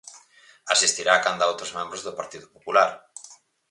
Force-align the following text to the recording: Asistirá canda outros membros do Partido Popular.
Asistirá 0.75 1.13
canda 1.25 1.49
outros 1.51 1.71
membros 1.77 2.01
do 2.03 2.17
Partido 2.19 2.47
Popular. 2.55 2.89